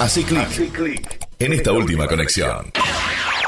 [0.00, 0.98] Hace clic
[1.38, 2.64] en esta última conexión.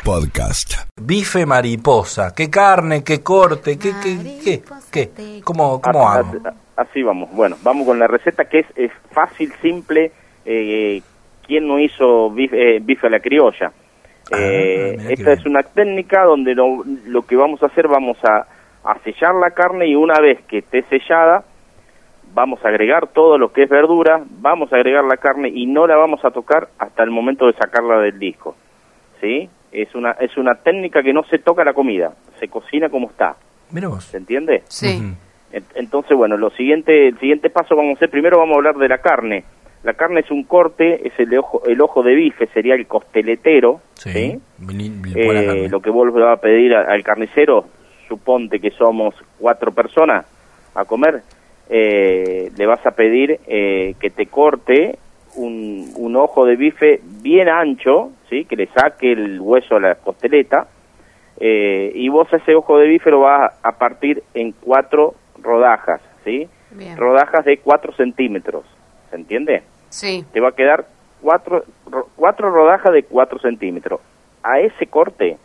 [0.05, 0.75] Podcast.
[0.97, 2.33] Bife mariposa.
[2.37, 4.63] ¿Qué carne, qué corte, qué, qué, qué,
[4.93, 5.41] qué?
[5.43, 6.35] ¿Cómo, cómo Ah, hago?
[6.45, 7.31] ah, Así vamos.
[7.33, 10.13] Bueno, vamos con la receta que es, es fácil, simple.
[10.45, 11.03] Eh,
[11.49, 13.73] ¿Quién no hizo bife, eh, bife a la criolla?
[14.31, 18.47] Ah, Eh, esta es una técnica donde lo, lo que vamos a hacer, vamos a,
[18.89, 21.43] a sellar la carne y una vez que esté sellada,
[22.37, 25.87] vamos a agregar todo lo que es verdura, vamos a agregar la carne y no
[25.87, 28.55] la vamos a tocar hasta el momento de sacarla del disco.
[29.23, 29.49] ¿Sí?
[29.73, 33.37] Es una, es una técnica que no se toca la comida, se cocina como está.
[33.71, 34.05] Mira vos.
[34.05, 34.63] ¿Se entiende?
[34.69, 35.03] Sí.
[35.75, 38.89] Entonces, bueno, lo siguiente, el siguiente paso vamos a hacer, primero vamos a hablar de
[38.89, 39.45] la carne.
[39.83, 43.81] La carne es un corte, es el ojo, el ojo de bife, sería el costeletero,
[43.95, 44.39] Sí.
[45.15, 47.65] Eh, lo que vos le vas a pedir a- al carnicero,
[48.09, 50.27] suponte que somos cuatro personas
[50.75, 51.23] a comer,
[51.69, 54.99] eh, le vas a pedir eh, que te corte
[55.37, 58.45] un, un ojo de bife bien ancho, ¿sí?
[58.45, 60.69] que le saque el hueso a la costeleta,
[61.39, 66.49] eh, y vos ese ojo de bife lo vas a partir en cuatro rodajas, ¿sí?
[66.71, 66.97] Bien.
[66.97, 68.65] Rodajas de cuatro centímetros,
[69.11, 69.63] ¿se entiende?
[69.91, 70.25] Sí.
[70.33, 70.87] te va a quedar
[71.23, 74.01] cuatro, ro- cuatro rodajas de cuatro centímetros.
[74.43, 75.37] A ese corte,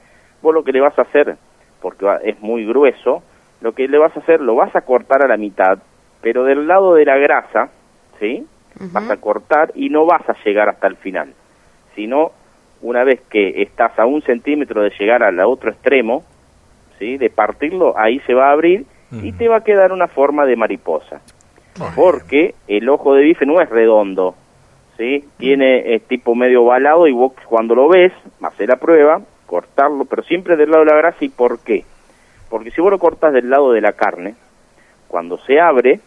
[0.42, 1.36] vos lo que le vas a hacer,
[1.82, 3.22] porque va- es muy grueso,
[3.62, 5.78] lo que le vas a hacer, lo vas a cortar a la mitad,
[6.22, 7.70] pero del lado de la grasa,
[8.20, 8.46] ¿sí?
[8.94, 11.34] Vas a cortar y no vas a llegar hasta el final,
[11.96, 12.32] sino
[12.82, 16.24] una vez que estás a un centímetro de llegar al otro extremo,
[16.98, 17.18] ¿sí?
[17.18, 20.56] De partirlo, ahí se va a abrir y te va a quedar una forma de
[20.56, 21.20] mariposa
[21.78, 21.94] Bueno.
[21.96, 24.36] porque el ojo de bife no es redondo,
[24.98, 25.26] ¿sí?
[25.38, 30.24] Tiene es tipo medio ovalado y vos cuando lo ves, hacer la prueba, cortarlo, pero
[30.24, 31.18] siempre del lado de la grasa.
[31.26, 31.84] ¿Y por qué?
[32.50, 34.36] Porque si vos lo cortas del lado de la carne,
[35.10, 36.00] cuando se abre,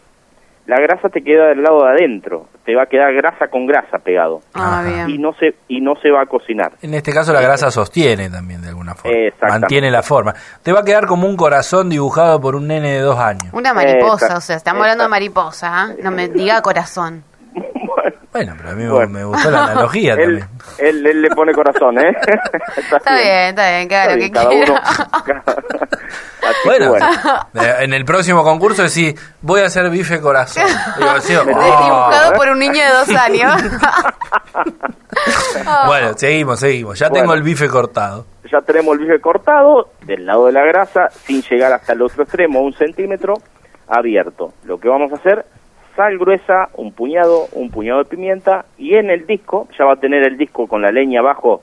[0.66, 3.98] la grasa te queda del lado de adentro, te va a quedar grasa con grasa
[3.98, 6.72] pegado Ah, y no se y no se va a cocinar.
[6.80, 9.16] En este caso la grasa sostiene también de alguna forma.
[9.42, 10.34] Mantiene la forma.
[10.62, 13.52] Te va a quedar como un corazón dibujado por un nene de dos años.
[13.52, 14.38] Una mariposa, Exacto.
[14.38, 15.88] o sea, estamos hablando de mariposa, ¿ah?
[16.02, 17.24] No me diga corazón.
[18.34, 19.10] Bueno, pero a mí me- Bueno.
[19.12, 20.48] me gustó la analogía él, también.
[20.80, 22.10] él, él le pone corazón, ¿eh?
[22.76, 24.72] Está bien, está bien, claro, Está que bien, cada quiera.
[24.72, 25.83] uno.
[26.42, 27.06] Así Bueno, bueno.
[27.54, 30.64] eh, en el próximo concurso decís, voy a hacer bife corazón.
[30.98, 31.44] Digo, sí, oh.
[31.44, 33.62] Dibujado por un niño de dos años.
[35.86, 36.98] Bueno, seguimos, seguimos.
[36.98, 37.22] Ya Bueno.
[37.22, 38.26] tengo el bife cortado.
[38.50, 42.24] ya tenemos el bife cortado del lado de la grasa sin llegar hasta el otro
[42.24, 43.34] extremo, un centímetro
[43.88, 44.52] abierto.
[44.64, 45.46] Lo que vamos a hacer,
[45.96, 49.96] sal gruesa, un puñado, un puñado de pimienta y en el disco, ya va a
[49.96, 51.62] tener el disco con la leña abajo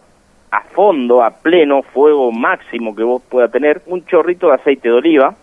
[0.51, 4.95] a fondo, a pleno, fuego máximo que vos pueda tener, un chorrito de aceite de
[4.95, 5.35] oliva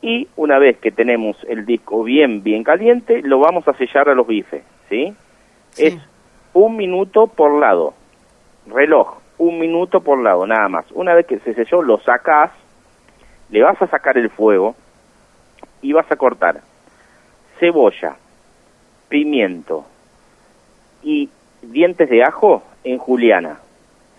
[0.00, 4.14] y una vez que tenemos el disco bien, bien caliente, lo vamos a sellar a
[4.14, 5.14] los bifes, ¿sí?
[5.70, 5.84] Sí.
[5.84, 5.98] Es
[6.52, 7.94] un minuto por lado,
[8.66, 10.90] reloj, un minuto por lado, nada más.
[10.92, 12.50] Una vez que se selló, lo sacás,
[13.50, 14.74] le vas a sacar el fuego
[15.82, 16.60] y vas a cortar
[17.60, 18.16] cebolla,
[19.08, 19.84] pimiento
[21.02, 21.30] y
[21.62, 23.58] dientes de ajo en juliana,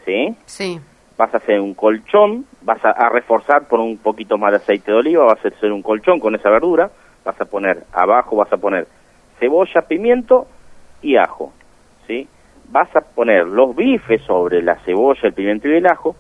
[0.05, 0.35] ¿sí?
[0.45, 0.79] Sí.
[1.17, 4.91] vas a hacer un colchón, vas a, a reforzar por un poquito más de aceite
[4.91, 6.89] de oliva, vas a hacer un colchón con esa verdura,
[7.23, 8.87] vas a poner abajo, vas a poner
[9.39, 10.47] cebolla, pimiento
[11.01, 11.53] y ajo,
[12.07, 12.27] ¿sí?
[12.69, 16.15] Vas a poner los bifes sobre la cebolla, el pimiento y el ajo.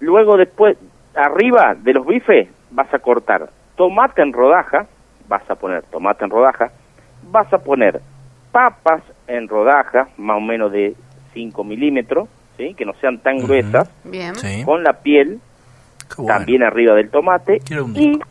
[0.00, 0.76] Luego después,
[1.14, 4.86] arriba de los bifes, vas a cortar tomate en rodaja,
[5.28, 6.70] vas a poner tomate en rodaja,
[7.30, 8.00] vas a poner
[8.52, 10.94] papas en rodaja, más o menos de
[11.32, 12.74] 5 milímetros, ¿sí?
[12.74, 14.34] que no sean tan gruesas, Bien.
[14.36, 14.62] Sí.
[14.64, 15.40] con la piel
[16.16, 16.34] bueno.
[16.38, 18.26] también arriba del tomate y disco.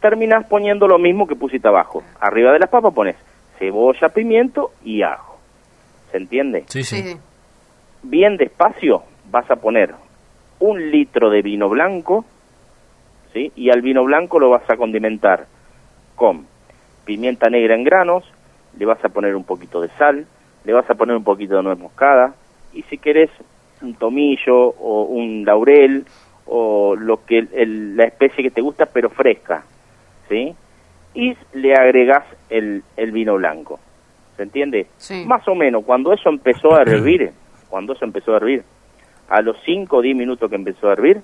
[0.00, 2.02] terminas poniendo lo mismo que pusiste abajo.
[2.20, 3.16] Arriba de las papas pones
[3.58, 5.38] cebolla, pimiento y ajo.
[6.10, 6.64] ¿Se entiende?
[6.68, 6.96] Sí, sí.
[7.02, 7.18] Sí, sí.
[8.02, 9.94] Bien despacio vas a poner
[10.58, 12.24] un litro de vino blanco,
[13.32, 13.52] ¿sí?
[13.56, 15.46] Y al vino blanco lo vas a condimentar
[16.16, 16.46] con
[17.04, 18.24] pimienta negra en granos,
[18.78, 20.26] le vas a poner un poquito de sal,
[20.64, 22.34] le vas a poner un poquito de nuez moscada
[22.72, 23.30] y si querés
[23.82, 26.04] un tomillo o un laurel
[26.46, 29.64] o lo que el- la especie que te gusta pero fresca,
[30.28, 30.54] ¿sí?
[31.14, 33.78] Y le agregás el, el vino blanco.
[34.36, 34.88] ¿Se entiende?
[34.96, 35.24] Sí.
[35.26, 37.30] Más o menos, cuando eso empezó a hervir,
[37.68, 38.64] cuando eso empezó a hervir,
[39.28, 41.20] a los 5 o 10 minutos que empezó a hervir,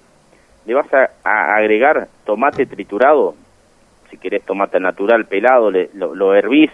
[0.64, 3.34] le vas a, a agregar tomate triturado,
[4.10, 6.70] si querés tomate natural pelado, le- lo, lo hervís,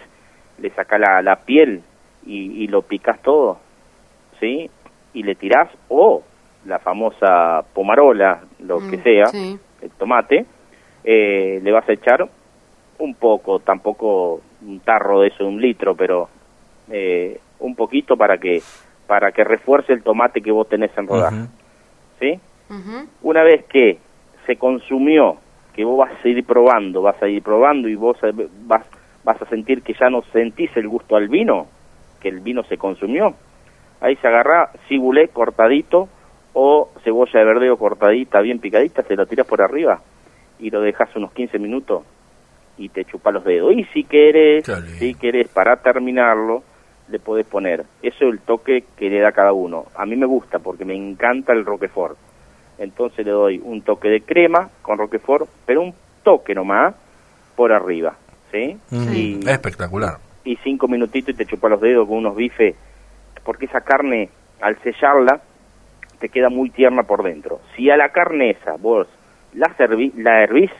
[0.59, 1.81] le sacás la, la piel
[2.25, 3.59] y, y lo picás todo,
[4.39, 4.69] ¿sí?
[5.13, 6.23] Y le tirás, o
[6.65, 9.57] la famosa pomarola, lo que Mm, sea, Sí.
[9.81, 10.45] el tomate,
[11.03, 12.27] eh, le vas a echar
[12.99, 16.29] un poco, tampoco un tarro de eso de un litro, pero
[16.89, 18.61] eh, un poquito para que
[19.07, 21.47] para que refuerce el tomate que vos tenés en rodaja, Ujú.
[22.19, 22.39] ¿sí?
[22.69, 23.07] Ujú.
[23.21, 23.99] Una vez que
[24.45, 25.37] se consumió,
[25.73, 28.33] que vos vas a ir probando, vas a ir probando y vos eh,
[28.65, 28.85] vas,
[29.27, 31.67] vas a sentir que ya no sentís el gusto al vino,
[32.21, 33.35] que el vino se consumió,
[33.99, 36.07] ahí se agarra cibulé cortadito
[36.53, 39.99] o cebolla de verdeo cortadita, bien picadita, se lo tiras por arriba
[40.59, 42.03] y lo dejas unos 15 minutos
[42.77, 43.73] y te chupa los dedos.
[43.73, 44.65] Y si querés,
[44.97, 46.63] si querés para terminarlo,
[47.09, 47.81] le podés poner.
[48.01, 49.87] Eso es el toque que le da cada uno.
[49.97, 52.17] A mí me gusta porque me encanta el Roquefort.
[52.77, 55.93] Entonces le doy un toque de crema con Roquefort, pero un
[56.23, 56.95] toque nomás
[57.57, 58.15] por arriba,
[58.51, 58.77] ¿sí?
[58.91, 60.17] Mm, Y, Espectacular.
[60.43, 62.75] y cinco minutitos y te chupa los dedos con unos bifes,
[63.43, 64.29] porque esa carne,
[64.61, 65.41] al sellarla,
[66.19, 67.59] te queda muy tierna por dentro.
[67.75, 69.07] Si a la carne esa vos
[69.53, 70.71] la, serví, la hervís,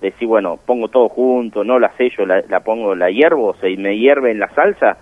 [0.00, 3.74] decís, bueno, pongo todo junto, no la sello, la, la pongo, la hiervo, o se
[3.76, 4.96] me hierve en la salsa,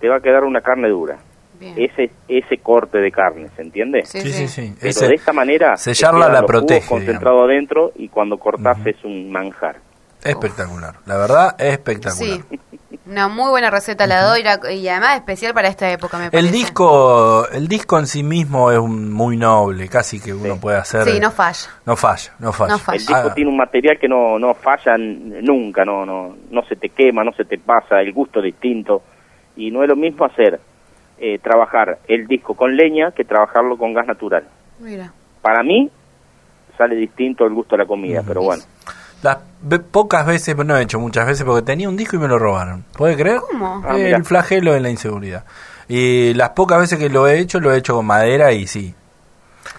[0.00, 1.18] te va a quedar una carne dura.
[1.58, 1.72] Bien.
[1.76, 4.04] Ese ese corte de carne, ¿se entiende?
[4.04, 4.74] Sí, Sí, sí.
[4.78, 8.88] Pero Ese- de esta manera sellarla la protege, concentrado adentro y cuando cortás Ujú.
[8.90, 9.76] es un manjar.
[10.28, 10.94] Espectacular.
[11.06, 12.38] La verdad, espectacular.
[12.50, 12.60] Sí.
[13.06, 16.44] Una muy buena receta la doy la- y además especial para esta época, me parece.
[16.44, 20.60] El disco, el disco en sí mismo es un- muy noble, casi que uno Sí.
[20.60, 21.04] puede hacer.
[21.04, 21.68] Sí, no falla.
[21.84, 22.72] No falla, no falla.
[22.72, 22.96] No falla.
[22.96, 26.74] El disco Ah, tiene un material que no, no falla nunca, no, no, no se
[26.74, 29.02] te quema, no se te pasa, el gusto es distinto.
[29.56, 30.58] Y no es lo mismo hacer,
[31.18, 34.44] eh, trabajar el disco con leña que trabajarlo con gas natural.
[34.80, 35.12] Mira.
[35.42, 35.88] Para mí
[36.76, 38.62] sale distinto el gusto de la comida, pero bueno.
[39.22, 42.28] Las ve- pocas veces, no he hecho muchas veces, porque tenía un disco y me
[42.28, 42.84] lo robaron.
[42.96, 43.40] ¿Puede creer?
[43.50, 43.82] ¿Cómo?
[43.86, 45.44] Ah, el flagelo de la inseguridad.
[45.88, 48.94] Y las pocas veces que lo he hecho, lo he hecho con madera y sí.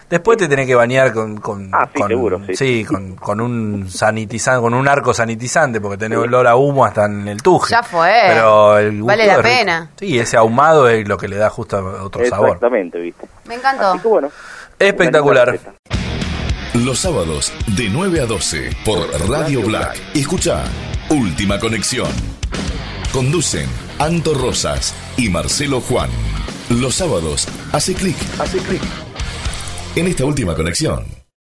[0.09, 2.85] Después te tenés que bañar con, con, Ah, sí, con- seguro, sí.
[2.85, 7.27] con, con un sanitizante, con un arco sanitizante, porque tenés olor a humo hasta en
[7.27, 7.71] el tuje.
[7.71, 8.09] Ya fue.
[8.27, 9.89] Pero el gusto Vale la pena.
[9.97, 12.47] Sí, ese ahumado es lo que le da justo otro sabor.
[12.49, 13.27] Exactamente, ¿viste?
[13.47, 13.91] Me encantó.
[13.91, 14.29] Así que bueno.
[14.79, 15.59] Espectacular.
[16.87, 19.99] Los sábados de 9 a 12 por Radio Black.
[20.13, 20.63] Escucha
[21.09, 22.07] Última Conexión.
[23.11, 23.67] Conducen
[23.99, 26.09] Anto Rosas y Marcelo Juan.
[26.69, 28.81] Los sábados hace clic, hace clic.
[29.97, 31.16] En esta última conexión.